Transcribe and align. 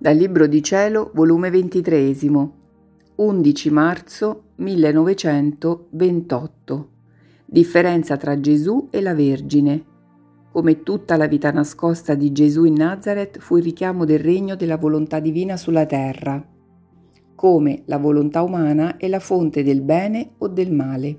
Dal 0.00 0.16
Libro 0.16 0.46
di 0.46 0.62
Cielo, 0.62 1.10
volume 1.12 1.50
23, 1.50 2.16
11 3.16 3.70
marzo 3.70 4.44
1928. 4.54 6.88
Differenza 7.44 8.16
tra 8.16 8.40
Gesù 8.40 8.88
e 8.90 9.02
la 9.02 9.12
Vergine. 9.12 9.84
Come 10.52 10.82
tutta 10.82 11.18
la 11.18 11.26
vita 11.26 11.50
nascosta 11.50 12.14
di 12.14 12.32
Gesù 12.32 12.64
in 12.64 12.76
Nazareth 12.76 13.40
fu 13.40 13.58
il 13.58 13.62
richiamo 13.62 14.06
del 14.06 14.20
regno 14.20 14.56
della 14.56 14.78
volontà 14.78 15.20
divina 15.20 15.58
sulla 15.58 15.84
terra. 15.84 16.42
Come 17.34 17.82
la 17.84 17.98
volontà 17.98 18.40
umana 18.40 18.96
è 18.96 19.06
la 19.06 19.20
fonte 19.20 19.62
del 19.62 19.82
bene 19.82 20.30
o 20.38 20.48
del 20.48 20.72
male. 20.72 21.18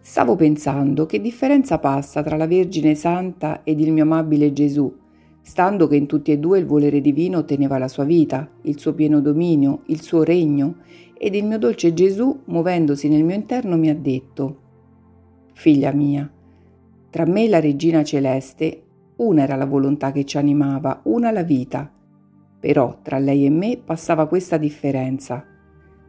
Stavo 0.00 0.36
pensando 0.36 1.06
che 1.06 1.18
differenza 1.18 1.78
passa 1.78 2.22
tra 2.22 2.36
la 2.36 2.46
Vergine 2.46 2.94
Santa 2.94 3.62
ed 3.64 3.80
il 3.80 3.90
mio 3.90 4.02
amabile 4.02 4.52
Gesù 4.52 5.00
stando 5.50 5.88
che 5.88 5.96
in 5.96 6.06
tutti 6.06 6.30
e 6.30 6.38
due 6.38 6.60
il 6.60 6.64
volere 6.64 7.00
divino 7.00 7.44
teneva 7.44 7.76
la 7.76 7.88
sua 7.88 8.04
vita, 8.04 8.48
il 8.62 8.78
suo 8.78 8.94
pieno 8.94 9.20
dominio, 9.20 9.80
il 9.86 10.00
suo 10.00 10.22
regno, 10.22 10.76
ed 11.18 11.34
il 11.34 11.44
mio 11.44 11.58
dolce 11.58 11.92
Gesù, 11.92 12.42
muovendosi 12.44 13.08
nel 13.08 13.24
mio 13.24 13.34
interno, 13.34 13.76
mi 13.76 13.90
ha 13.90 13.94
detto, 13.96 14.58
Figlia 15.52 15.90
mia, 15.90 16.30
tra 17.10 17.26
me 17.26 17.46
e 17.46 17.48
la 17.48 17.58
Regina 17.58 18.04
Celeste 18.04 18.82
una 19.16 19.42
era 19.42 19.56
la 19.56 19.66
volontà 19.66 20.12
che 20.12 20.24
ci 20.24 20.38
animava, 20.38 21.00
una 21.06 21.32
la 21.32 21.42
vita, 21.42 21.90
però 22.60 22.98
tra 23.02 23.18
lei 23.18 23.44
e 23.44 23.50
me 23.50 23.76
passava 23.84 24.28
questa 24.28 24.56
differenza. 24.56 25.44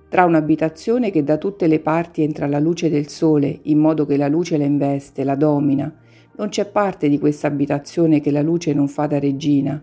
Tra 0.08 0.24
un'abitazione 0.24 1.10
che 1.10 1.24
da 1.24 1.40
tutte 1.40 1.66
le 1.66 1.80
parti 1.80 2.22
entra 2.22 2.46
la 2.46 2.60
luce 2.60 2.92
del 2.92 3.08
sole, 3.08 3.58
in 3.64 3.80
modo 3.80 4.06
che 4.06 4.18
la 4.18 4.28
luce 4.28 4.56
la 4.60 4.66
investe, 4.66 5.24
la 5.24 5.36
domina, 5.36 5.92
non 6.42 6.50
c'è 6.50 6.66
parte 6.66 7.08
di 7.08 7.20
questa 7.20 7.46
abitazione 7.46 8.20
che 8.20 8.32
la 8.32 8.42
luce 8.42 8.74
non 8.74 8.88
fa 8.88 9.06
da 9.06 9.20
regina. 9.20 9.80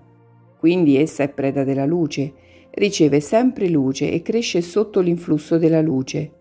Quindi 0.58 0.96
essa 0.96 1.22
è 1.22 1.28
preda 1.28 1.62
della 1.62 1.86
luce, 1.86 2.32
riceve 2.70 3.20
sempre 3.20 3.68
luce 3.68 4.10
e 4.10 4.22
cresce 4.22 4.60
sotto 4.60 4.98
l'influsso 4.98 5.56
della 5.56 5.80
luce. 5.80 6.32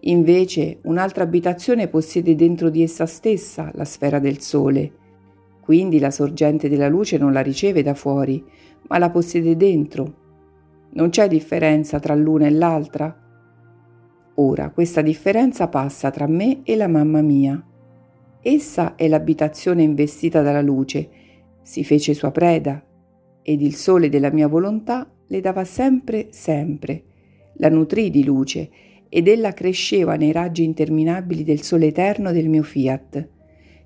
Invece 0.00 0.80
un'altra 0.82 1.22
abitazione 1.22 1.86
possiede 1.86 2.34
dentro 2.34 2.68
di 2.68 2.82
essa 2.82 3.06
stessa 3.06 3.70
la 3.74 3.84
sfera 3.84 4.18
del 4.18 4.40
sole. 4.40 4.90
Quindi 5.60 6.00
la 6.00 6.10
sorgente 6.10 6.68
della 6.68 6.88
luce 6.88 7.16
non 7.16 7.32
la 7.32 7.40
riceve 7.40 7.84
da 7.84 7.94
fuori, 7.94 8.44
ma 8.88 8.98
la 8.98 9.10
possiede 9.10 9.56
dentro. 9.56 10.14
Non 10.94 11.10
c'è 11.10 11.28
differenza 11.28 12.00
tra 12.00 12.16
l'una 12.16 12.46
e 12.46 12.50
l'altra? 12.50 13.16
Ora 14.34 14.70
questa 14.70 15.00
differenza 15.00 15.68
passa 15.68 16.10
tra 16.10 16.26
me 16.26 16.62
e 16.64 16.74
la 16.74 16.88
mamma 16.88 17.22
mia. 17.22 17.64
Essa 18.46 18.94
è 18.94 19.08
l'abitazione 19.08 19.82
investita 19.82 20.42
dalla 20.42 20.60
luce, 20.60 21.08
si 21.62 21.82
fece 21.82 22.12
sua 22.12 22.30
preda, 22.30 22.84
ed 23.40 23.62
il 23.62 23.74
sole 23.74 24.10
della 24.10 24.30
mia 24.30 24.48
volontà 24.48 25.10
le 25.28 25.40
dava 25.40 25.64
sempre, 25.64 26.26
sempre. 26.28 27.04
La 27.54 27.70
nutrì 27.70 28.10
di 28.10 28.22
luce, 28.22 28.68
ed 29.08 29.28
ella 29.28 29.54
cresceva 29.54 30.16
nei 30.16 30.30
raggi 30.30 30.62
interminabili 30.62 31.42
del 31.42 31.62
sole 31.62 31.86
eterno 31.86 32.32
del 32.32 32.50
mio 32.50 32.62
fiat. 32.62 33.28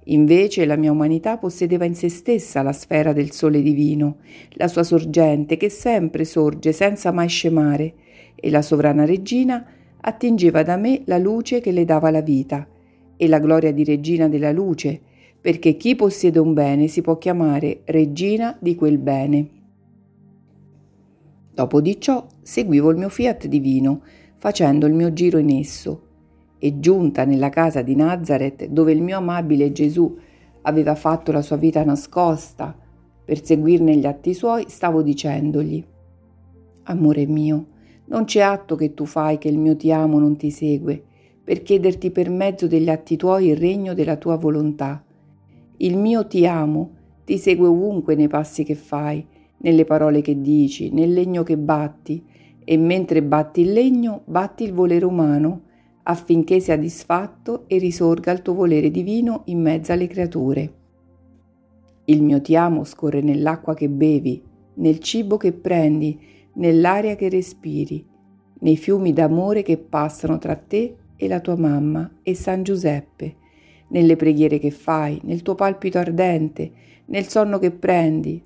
Invece 0.07 0.67
la 0.67 0.75
mia 0.75 0.91
umanità 0.91 1.39
possedeva 1.39 1.85
in 1.85 1.95
se 1.95 2.09
stessa 2.09 2.61
la 2.61 2.73
sfera 2.73 3.13
del 3.13 3.31
sole 3.31 3.63
divino, 3.63 4.17
la 4.55 4.67
sua 4.67 4.83
sorgente 4.83 5.57
che 5.57 5.69
sempre 5.69 6.25
sorge 6.25 6.73
senza 6.73 7.13
mai 7.13 7.29
scemare, 7.29 7.95
e 8.35 8.51
la 8.51 8.63
sovrana 8.63 9.05
regina 9.05 9.65
attingeva 10.01 10.65
da 10.65 10.77
me 10.77 11.03
la 11.05 11.19
luce 11.19 11.61
che 11.61 11.71
le 11.71 11.85
dava 11.85 12.11
la 12.11 12.23
vita 12.23 12.67
e 13.19 13.29
la 13.29 13.41
gloria 13.41 13.73
di 13.73 13.85
regina 13.85 14.29
della 14.29 14.53
luce, 14.53 14.99
perché 15.41 15.77
chi 15.77 15.95
possiede 15.95 16.39
un 16.39 16.55
bene 16.55 16.87
si 16.87 17.03
può 17.03 17.19
chiamare 17.19 17.83
regina 17.85 18.57
di 18.59 18.75
quel 18.75 18.97
bene. 18.97 19.49
Dopo 21.53 21.81
di 21.81 22.01
ciò 22.01 22.25
seguivo 22.41 22.91
il 22.91 22.97
mio 22.97 23.09
fiat 23.09 23.47
divino, 23.49 24.01
facendo 24.37 24.87
il 24.87 24.95
mio 24.95 25.13
giro 25.13 25.39
in 25.39 25.51
esso, 25.51 26.03
e 26.59 26.79
giunta 26.79 27.25
nella 27.25 27.51
casa 27.51 27.83
di 27.83 27.97
Nazareth, 27.97 28.67
dove 28.67 28.93
il 28.93 29.03
mio 29.03 29.19
amabile 29.19 29.73
Gesù 29.73 30.17
aveva 30.63 30.95
fatto 30.95 31.33
la 31.33 31.43
sua 31.43 31.57
vita 31.57 31.85
nascosta, 31.85 32.77
per 33.25 33.45
seguirne 33.45 33.97
gli 33.97 34.07
atti 34.07 34.35
suoi, 34.35 34.65
stavo 34.69 35.03
dicendogli, 35.03 35.85
Amore 36.85 37.27
mio, 37.27 37.67
non 38.07 38.25
c'è 38.25 38.41
atto 38.41 38.75
che 38.75 38.95
tu 38.95 39.05
fai 39.05 39.37
che 39.37 39.49
il 39.49 39.59
mio 39.59 39.77
ti 39.77 39.93
amo 39.93 40.19
non 40.19 40.37
ti 40.37 40.51
segue, 40.51 41.03
per 41.49 41.63
chiederti 41.63 42.11
per 42.11 42.29
mezzo 42.29 42.67
degli 42.67 42.91
atti 42.91 43.17
tuoi 43.17 43.47
il 43.47 43.57
regno 43.57 43.95
della 43.95 44.17
tua 44.17 44.37
volontà. 44.37 45.03
Il 45.79 45.97
mio 45.97 46.27
ti 46.27 46.47
amo 46.47 46.91
ti 47.25 47.39
segue 47.39 47.67
ovunque 47.67 48.15
nei 48.15 48.29
passi 48.29 48.65
che 48.65 48.75
fai, 48.75 49.27
nelle 49.57 49.87
parole 49.87 50.21
che 50.21 50.43
dici, 50.43 50.91
nel 50.91 51.11
legno 51.11 51.45
che 51.45 51.57
batti, 51.57 52.23
e 52.63 52.77
mentre 52.77 53.23
batti 53.23 53.63
il 53.63 53.73
legno, 53.73 54.25
batti 54.27 54.63
il 54.63 54.75
volere 54.75 55.07
umano, 55.07 55.63
affinché 56.03 56.61
sia 56.61 56.77
disfatto 56.77 57.65
e 57.67 57.79
risorga 57.79 58.31
il 58.31 58.43
tuo 58.43 58.53
volere 58.53 58.91
divino 58.91 59.45
in 59.47 59.63
mezzo 59.63 59.93
alle 59.93 60.07
creature. 60.07 60.73
Il 62.05 62.23
mio 62.23 62.43
ti 62.43 62.57
amo 62.57 62.85
scorre 62.85 63.23
nell'acqua 63.23 63.73
che 63.73 63.89
bevi, 63.89 64.43
nel 64.75 64.99
cibo 64.99 65.39
che 65.39 65.55
prendi, 65.55 66.21
nell'aria 66.57 67.17
che 67.17 67.31
respiri, 67.31 68.05
nei 68.61 68.77
fiumi 68.77 69.15
d'amore 69.15 69.63
che 69.63 69.79
passano 69.79 70.37
tra 70.37 70.55
te 70.55 70.97
e 71.19 71.27
la 71.27 71.41
tua 71.41 71.57
mamma 71.57 72.09
e 72.23 72.35
San 72.35 72.63
Giuseppe, 72.63 73.35
nelle 73.89 74.15
preghiere 74.15 74.59
che 74.59 74.71
fai, 74.71 75.21
nel 75.25 75.43
tuo 75.43 75.57
palpito 75.57 75.99
ardente, 75.99 76.71
nel 77.07 77.27
sonno 77.27 77.59
che 77.59 77.73
prendi. 77.73 78.41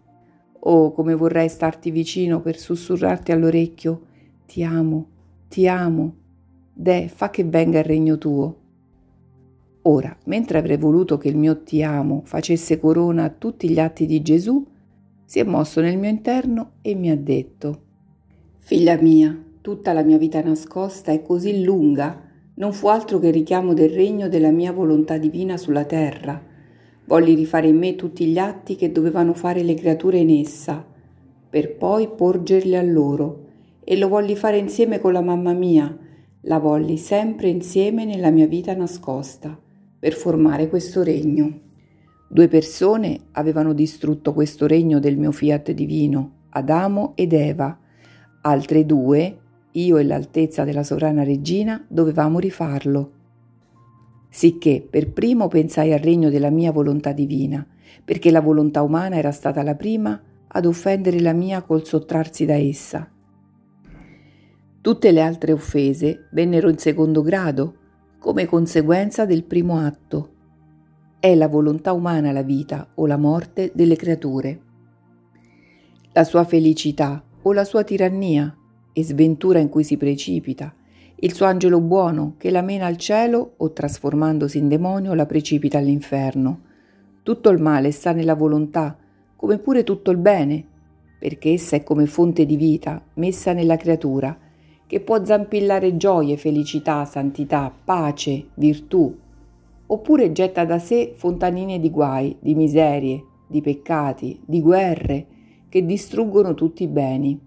Oh, 0.65 0.93
come 0.93 1.15
vorrei 1.15 1.49
starti 1.49 1.91
vicino 1.91 2.41
per 2.41 2.59
sussurrarti 2.59 3.31
all'orecchio, 3.31 4.07
ti 4.47 4.65
amo, 4.65 5.07
ti 5.49 5.69
amo, 5.69 6.15
deh, 6.73 7.09
fa 7.15 7.29
che 7.31 7.45
venga 7.45 7.81
il 7.81 7.85
regno 7.85 8.17
tuo. 8.17 8.57
Ora, 9.83 10.17
mentre 10.25 10.59
avrei 10.59 10.79
voluto 10.79 11.19
che 11.19 11.29
il 11.29 11.37
mio 11.37 11.63
ti 11.63 11.83
amo 11.83 12.23
facesse 12.25 12.79
corona 12.79 13.25
a 13.25 13.31
tutti 13.31 13.69
gli 13.69 13.81
atti 13.81 14.07
di 14.07 14.23
Gesù, 14.23 14.65
si 15.25 15.41
è 15.41 15.45
mosso 15.45 15.81
nel 15.81 15.99
mio 15.99 16.09
interno 16.09 16.73
e 16.81 16.95
mi 16.95 17.11
ha 17.11 17.17
detto, 17.17 17.81
Figlia 18.59 18.97
mia, 18.97 19.37
tutta 19.61 19.93
la 19.93 20.03
mia 20.03 20.19
vita 20.19 20.41
nascosta 20.41 21.11
è 21.11 21.21
così 21.21 21.65
lunga 21.65 22.31
non 22.55 22.73
fu 22.73 22.89
altro 22.89 23.19
che 23.19 23.29
il 23.29 23.33
richiamo 23.33 23.75
del 23.75 23.91
regno 23.91 24.29
della 24.29 24.51
mia 24.51 24.73
volontà 24.73 25.17
divina 25.17 25.57
sulla 25.57 25.85
terra. 25.85 26.41
Volli 27.05 27.35
rifare 27.35 27.69
in 27.69 27.79
me 27.79 27.97
tutti 27.97 28.27
gli 28.27 28.39
atti 28.39 28.77
che 28.77 28.93
dovevano 28.93 29.33
fare 29.33 29.63
le 29.63 29.75
creature 29.75 30.19
in 30.19 30.31
essa, 30.31 30.85
per 31.49 31.77
poi 31.77 32.09
porgerli 32.09 32.77
a 32.77 32.83
loro, 32.83 33.47
e 33.85 33.97
lo 33.97 34.09
volli 34.09 34.37
fare 34.37 34.59
insieme 34.59 35.01
con 35.01 35.13
la 35.13 35.21
mamma 35.21 35.53
mia, 35.53 35.97
la 36.43 36.59
volli 36.59 36.97
sempre 36.97 37.49
insieme 37.49 38.05
nella 38.05 38.31
mia 38.31 38.47
vita 38.47 38.75
nascosta, 38.75 39.59
per 39.99 40.13
formare 40.13 40.69
questo 40.69 41.03
regno. 41.03 41.61
Due 42.29 42.49
persone 42.49 43.19
avevano 43.33 43.73
distrutto 43.73 44.33
questo 44.33 44.67
regno 44.67 44.99
del 44.99 45.19
mio 45.19 45.33
fiat 45.33 45.73
divino, 45.73 46.47
Adamo 46.51 47.13
ed 47.15 47.33
Eva. 47.33 47.79
Altre 48.43 48.87
due 48.87 49.42
io 49.73 49.97
e 49.97 50.05
l'altezza 50.05 50.65
della 50.65 50.83
sovrana 50.83 51.23
regina 51.23 51.83
dovevamo 51.89 52.39
rifarlo. 52.39 53.13
Sicché 54.29 54.87
per 54.89 55.13
primo 55.13 55.49
pensai 55.49 55.93
al 55.93 55.99
regno 55.99 56.31
della 56.31 56.51
mia 56.51 56.73
volontà 56.73 57.13
divina, 57.13 57.67
perché 58.05 58.31
la 58.31 58.41
volontà 58.41 58.83
umana 58.83 59.17
era 59.17 59.31
stata 59.31 59.63
la 59.63 59.75
prima 59.75 60.21
ad 60.49 60.67
offendere 60.67 61.21
la 61.21 61.33
mia 61.33 61.63
col 61.63 61.87
sottrarsi 61.87 62.45
da 62.45 62.55
essa. 62.55 63.11
Tutte 64.81 65.13
le 65.13 65.21
altre 65.21 65.53
offese 65.53 66.29
vennero 66.33 66.69
in 66.69 66.79
secondo 66.79 67.23
grado, 67.23 67.77
come 68.19 68.47
conseguenza 68.47 69.25
del 69.25 69.45
primo 69.45 69.79
atto. 69.79 70.31
È 71.19 71.35
la 71.35 71.49
volontà 71.49 71.93
umana 71.93 72.33
la 72.33 72.43
vita 72.43 72.89
o 72.95 73.07
la 73.07 73.17
morte 73.17 73.71
delle 73.75 73.97
creature. 73.97 74.61
La 76.13 76.25
sua 76.25 76.45
felicità 76.45 77.23
o 77.43 77.53
la 77.53 77.65
sua 77.65 77.85
tirannia 77.85 78.55
e 78.93 79.05
sventura 79.05 79.59
in 79.59 79.69
cui 79.69 79.85
si 79.85 79.97
precipita, 79.97 80.75
il 81.25 81.35
suo 81.35 81.47
angelo 81.47 81.81
buono 81.81 82.35
che 82.37 82.51
la 82.51 82.63
mena 82.63 82.87
al 82.87 82.97
cielo 82.97 83.53
o 83.59 83.73
trasformandosi 83.73 84.59
in 84.59 84.67
demonio 84.67 85.15
la 85.15 85.25
precipita 85.25 85.79
all'inferno. 85.79 86.63
Tutto 87.23 87.49
il 87.51 87.61
male 87.61 87.93
sta 87.93 88.11
nella 88.11 88.35
volontà, 88.35 88.97
come 89.37 89.59
pure 89.59 89.85
tutto 89.85 90.11
il 90.11 90.17
bene, 90.17 90.65
perché 91.19 91.53
essa 91.53 91.77
è 91.77 91.85
come 91.85 92.07
fonte 92.07 92.45
di 92.45 92.57
vita 92.57 93.01
messa 93.15 93.53
nella 93.53 93.77
creatura, 93.77 94.37
che 94.85 95.01
può 95.01 95.25
zampillare 95.25 95.97
gioie, 95.97 96.37
felicità, 96.37 97.05
santità, 97.05 97.73
pace, 97.85 98.49
virtù, 98.55 99.17
oppure 99.87 100.33
getta 100.33 100.65
da 100.65 100.81
sé 100.81 101.13
fontanine 101.15 101.79
di 101.79 101.91
guai, 101.91 102.37
di 102.41 102.57
miserie, 102.57 103.25
di 103.47 103.61
peccati, 103.61 104.41
di 104.45 104.61
guerre, 104.61 105.27
che 105.69 105.87
distruggono 105.87 106.55
tutti 106.55 106.83
i 106.83 106.89
beni. 106.89 107.39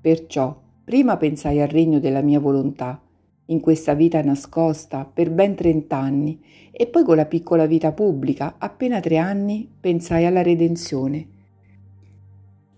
Perciò 0.00 0.58
prima 0.84 1.16
pensai 1.16 1.60
al 1.60 1.68
regno 1.68 1.98
della 1.98 2.22
mia 2.22 2.40
volontà, 2.40 3.02
in 3.46 3.60
questa 3.60 3.94
vita 3.94 4.22
nascosta 4.22 5.04
per 5.04 5.30
ben 5.30 5.54
trent'anni, 5.54 6.40
e 6.70 6.86
poi 6.86 7.02
con 7.02 7.16
la 7.16 7.26
piccola 7.26 7.66
vita 7.66 7.92
pubblica, 7.92 8.54
appena 8.58 9.00
tre 9.00 9.16
anni, 9.16 9.68
pensai 9.80 10.24
alla 10.24 10.42
redenzione. 10.42 11.26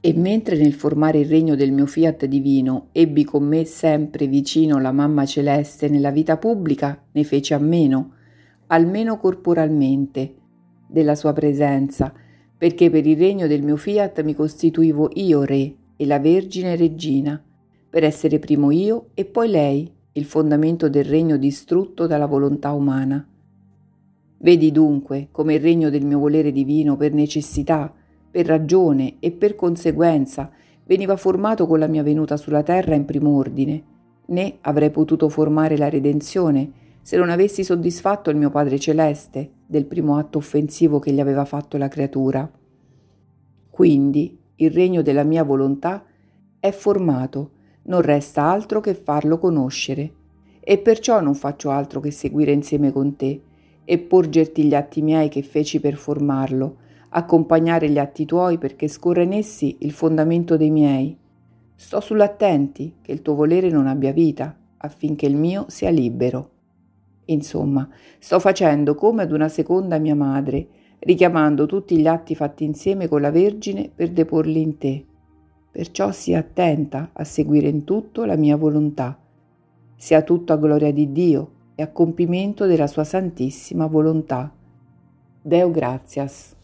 E 0.00 0.14
mentre 0.14 0.56
nel 0.56 0.72
formare 0.72 1.18
il 1.18 1.28
regno 1.28 1.54
del 1.56 1.72
mio 1.72 1.86
fiat 1.86 2.24
divino 2.24 2.88
ebbi 2.92 3.24
con 3.24 3.44
me 3.44 3.64
sempre 3.64 4.26
vicino 4.26 4.80
la 4.80 4.92
mamma 4.92 5.26
celeste 5.26 5.88
nella 5.88 6.10
vita 6.10 6.38
pubblica, 6.38 7.00
ne 7.12 7.24
fece 7.24 7.52
a 7.54 7.58
meno, 7.58 8.12
almeno 8.68 9.18
corporalmente, 9.18 10.36
della 10.86 11.14
sua 11.14 11.32
presenza, 11.32 12.12
perché 12.56 12.90
per 12.90 13.06
il 13.06 13.18
regno 13.18 13.46
del 13.46 13.62
mio 13.62 13.76
fiat 13.76 14.22
mi 14.22 14.34
costituivo 14.34 15.10
io 15.14 15.42
re 15.42 15.74
e 16.00 16.06
la 16.06 16.18
Vergine 16.18 16.76
regina, 16.76 17.38
per 17.90 18.04
essere 18.04 18.38
primo 18.38 18.70
io 18.70 19.08
e 19.12 19.26
poi 19.26 19.50
lei, 19.50 19.92
il 20.12 20.24
fondamento 20.24 20.88
del 20.88 21.04
regno 21.04 21.36
distrutto 21.36 22.06
dalla 22.06 22.24
volontà 22.24 22.72
umana. 22.72 23.22
Vedi 24.38 24.72
dunque 24.72 25.28
come 25.30 25.56
il 25.56 25.60
regno 25.60 25.90
del 25.90 26.06
mio 26.06 26.18
volere 26.18 26.52
divino 26.52 26.96
per 26.96 27.12
necessità, 27.12 27.92
per 28.30 28.46
ragione 28.46 29.16
e 29.20 29.30
per 29.30 29.54
conseguenza 29.54 30.50
veniva 30.86 31.18
formato 31.18 31.66
con 31.66 31.78
la 31.78 31.86
mia 31.86 32.02
venuta 32.02 32.38
sulla 32.38 32.62
terra 32.62 32.94
in 32.94 33.04
primo 33.04 33.36
ordine, 33.36 33.82
né 34.28 34.56
avrei 34.62 34.88
potuto 34.88 35.28
formare 35.28 35.76
la 35.76 35.90
redenzione 35.90 36.72
se 37.02 37.18
non 37.18 37.28
avessi 37.28 37.62
soddisfatto 37.62 38.30
il 38.30 38.38
mio 38.38 38.48
Padre 38.48 38.78
Celeste 38.78 39.50
del 39.66 39.84
primo 39.84 40.16
atto 40.16 40.38
offensivo 40.38 40.98
che 40.98 41.12
gli 41.12 41.20
aveva 41.20 41.44
fatto 41.44 41.76
la 41.76 41.88
creatura. 41.88 42.50
Quindi 43.68 44.39
il 44.60 44.70
regno 44.70 45.02
della 45.02 45.24
mia 45.24 45.42
volontà 45.42 46.04
è 46.58 46.70
formato, 46.70 47.50
non 47.84 48.02
resta 48.02 48.44
altro 48.44 48.80
che 48.80 48.94
farlo 48.94 49.38
conoscere, 49.38 50.12
e 50.60 50.78
perciò 50.78 51.20
non 51.20 51.34
faccio 51.34 51.70
altro 51.70 52.00
che 52.00 52.10
seguire 52.10 52.52
insieme 52.52 52.92
con 52.92 53.16
te 53.16 53.40
e 53.84 53.98
porgerti 53.98 54.64
gli 54.64 54.74
atti 54.74 55.02
miei 55.02 55.28
che 55.28 55.42
feci 55.42 55.80
per 55.80 55.96
formarlo, 55.96 56.76
accompagnare 57.10 57.88
gli 57.88 57.98
atti 57.98 58.24
tuoi 58.24 58.58
perché 58.58 58.86
scorra 58.86 59.22
in 59.22 59.32
essi 59.32 59.78
il 59.80 59.92
fondamento 59.92 60.56
dei 60.56 60.70
miei. 60.70 61.16
Sto 61.74 62.00
sull'attenti 62.00 62.96
che 63.00 63.12
il 63.12 63.22
tuo 63.22 63.34
volere 63.34 63.70
non 63.70 63.86
abbia 63.86 64.12
vita, 64.12 64.54
affinché 64.76 65.26
il 65.26 65.36
mio 65.36 65.64
sia 65.68 65.90
libero. 65.90 66.50
Insomma, 67.26 67.88
sto 68.18 68.38
facendo 68.38 68.94
come 68.94 69.22
ad 69.22 69.32
una 69.32 69.48
seconda 69.48 69.98
mia 69.98 70.14
madre, 70.14 70.68
richiamando 71.00 71.66
tutti 71.66 71.98
gli 71.98 72.06
atti 72.06 72.34
fatti 72.34 72.64
insieme 72.64 73.08
con 73.08 73.20
la 73.20 73.30
Vergine 73.30 73.90
per 73.94 74.10
deporli 74.10 74.60
in 74.60 74.78
te. 74.78 75.04
Perciò 75.70 76.10
sii 76.10 76.34
attenta 76.34 77.10
a 77.12 77.24
seguire 77.24 77.68
in 77.68 77.84
tutto 77.84 78.24
la 78.24 78.36
mia 78.36 78.56
volontà. 78.56 79.18
Sia 79.96 80.22
tutto 80.22 80.52
a 80.52 80.56
gloria 80.56 80.92
di 80.92 81.12
Dio 81.12 81.52
e 81.74 81.82
a 81.82 81.88
compimento 81.88 82.66
della 82.66 82.86
sua 82.86 83.04
santissima 83.04 83.86
volontà. 83.86 84.52
Deo 85.42 85.70
gratias. 85.70 86.56